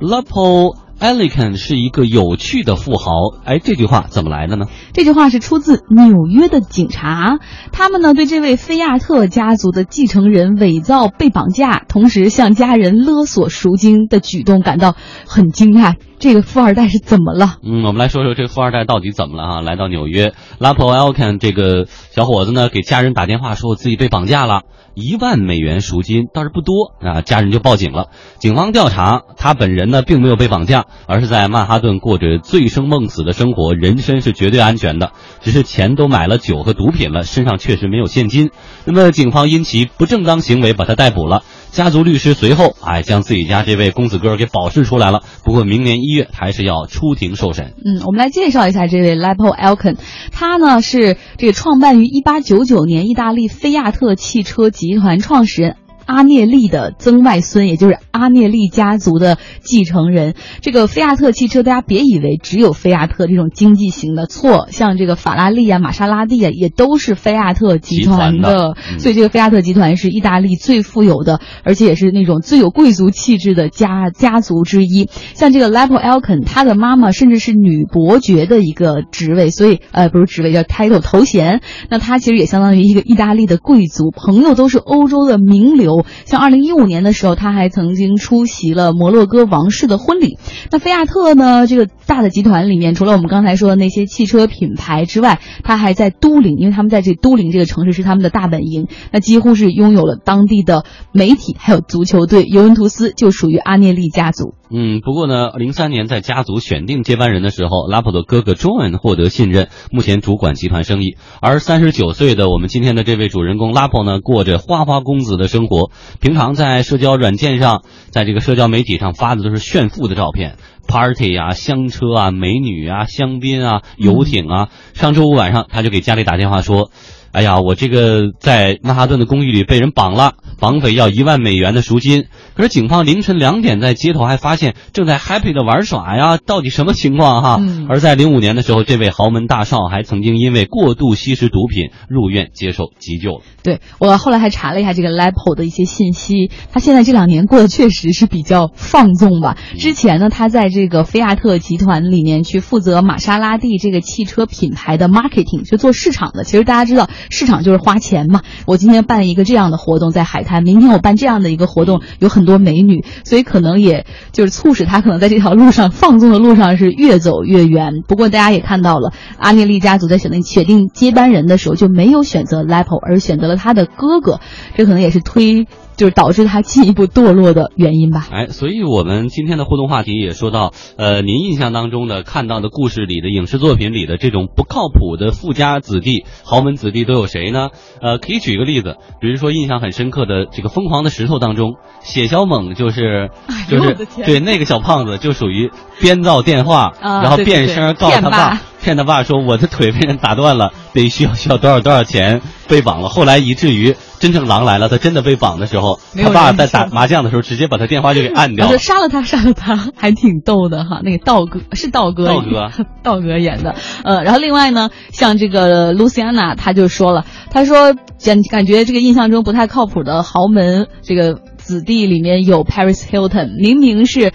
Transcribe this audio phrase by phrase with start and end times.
[0.00, 0.85] Lapo。
[0.98, 3.10] Elegant 是一个有趣的富豪，
[3.44, 4.66] 哎，这句话怎么来的呢？
[4.94, 7.38] 这句话是出自纽约的警察，
[7.70, 14.96] 他们呢对这位菲亚特家族的继承人伪造被绑架，同时向家人勒索赎金的举动感到
[15.26, 15.96] 很惊讶。
[16.18, 17.56] 这个富二代是怎么了？
[17.62, 19.60] 嗯，我们来说说这个富二代到底怎么了啊？
[19.60, 24.62] 来到纽约，Lapo Elegant 这个小伙子呢给家人打电话说自己被绑架了。
[24.94, 28.06] 一万美元赎金倒是不多啊，家人就报警了。
[28.38, 38.50] 警方调查，他本人呢并没有被绑架，而是在曼哈顿过着醉生梦死的生活，人身是绝对安全的，只是钱都买了酒和毒品了，身上确实没有现金。
[38.84, 41.42] 那么警方因其不正当行为把他逮捕了。
[41.70, 47.74] 家族律师随后哎将自己家这位公子哥给保释出来了，不过明年一月还是要出庭受审。
[47.84, 49.96] 嗯，我们来介绍一下这位 Lapo Alcon，
[50.32, 55.76] 他呢是这个创办于一八九九年意大利菲亚特汽车集团创始人。
[56.06, 60.34] 阿涅利的曾外孙，也就是阿涅利家族的继承人。
[60.60, 64.68] 这个菲亚特汽车，大家别以为只有菲亚特这种经济型的，错。
[64.70, 68.76] 像这个法拉利啊、玛莎拉蒂啊，也都是菲亚特集团的。
[68.98, 75.08] 所以这个菲亚特集团是意大利最富有的，而且也是那种最有贵族气质的家家族之一。
[75.34, 81.62] 像这个 Lapo Alcon，他的妈妈甚至是女伯爵的一个职位，所以呃不是职位叫 title 头衔。
[81.90, 85.95] 那他其实也相当于一个意大利的贵族，朋友都是欧洲的名流。
[86.24, 90.38] 像二零一五年的时候，他还曾经出席了摩洛哥王室的婚礼。
[90.70, 91.66] 那菲亚特呢？
[91.66, 98.88] 这个大的集团里面，除了我们刚才说的那些汽车品牌之外，他还在都灵，因为他们在这都灵这个城市是他们的大本营。
[99.12, 102.44] 那几乎是拥有了当地的媒体，还有足球队。
[102.44, 104.54] 尤文图斯就属于阿涅利家族。
[104.68, 111.16] 嗯，不过呢，零三年在家族选定接班人的时候，拉普的哥哥 John 获得信任，目前主管集团生意。
[111.40, 115.92] 而三十九岁的我们今天的这位主人公拉普呢，过着花花公子的生活。
[116.20, 120.56] 平常在社交软件上，在这个社交媒体上发的都是炫富的照片
[120.88, 124.68] ，party 啊、香车啊、美女啊、香槟啊、游艇啊。
[124.94, 126.90] 上周五晚上，他就给家里打电话说。
[127.32, 132.26] 哎呀，我这个在曼哈顿的公寓里被人绑了，绑匪要一万美元的赎金。
[132.54, 137.60] 可是警方凌晨两点在街头还发现正在 happy 的玩耍呀，到底什么情况哈？
[137.88, 143.42] 而在零五年的时候，这位豪门大少还曾经因为过度吸食毒品入院接受急救。
[143.62, 149.56] 对我后来还查了一下这个 Lapo 的一些信息，他现在这两年过得确实是比较放纵吧。
[149.78, 156.44] 之前呢，他在这个菲亚特集团里面去负责玛莎拉蒂这个汽车品牌的 marketing，就做市场的。
[156.44, 157.08] 其实大家知道。
[157.30, 158.42] 市场就是花钱嘛。
[158.66, 168.02] 我今天办一个这样的活动在海他，明天我办这样的一个活动，有很多美女，所以可能也就是促使他可能在这条路上放纵的路上是越走越远。
[168.08, 174.40] 不过大家也看到了，阿涅利家族在选择确定接班人的时候就没有选择 Lepo，而选择了他的哥哥，
[174.76, 175.66] 这可能也是推。
[175.96, 178.28] 就是导致他进一步堕落的原因吧。
[178.30, 187.68] 哎，所以我们今天的互动话题也说到，呃，您印象当中的看到的故事里的影视作品里的这种不靠谱的富家子弟、豪门子弟都有谁呢？
[188.00, 193.30] 呃，可以举一个例子，比如说印象很深刻的这个《疯狂的石头》当中，血小猛就是
[193.68, 195.70] 就是对那个小胖子就属于
[196.00, 198.60] 编造电话，然后变声告诉他爸。
[198.86, 203.08] 骗他爸说我的腿被人打断了，得需要需要多少多少钱被绑了。
[203.08, 208.78] 后来以至于真正狼来了，他真的被绑的时候，他爸在打麻将的时候直接把他电话就给按掉了。
[208.78, 211.00] 杀了他，杀了他，还挺逗的哈。
[211.02, 212.70] 那个道哥是道哥，道哥
[213.02, 213.74] 道哥演的。
[214.04, 217.92] 呃，然后另外呢，像这个露西安娜，他就说了，他说
[218.24, 224.32] 感感觉这个印象中不太靠谱的豪门这个子弟里面有 Paris Hilton，明明是。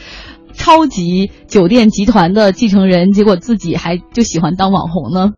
[0.61, 5.29] 超级酒店集团的继承人，结果自己还就喜欢当网红呢。